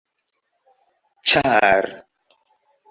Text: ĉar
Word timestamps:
ĉar 1.33 1.93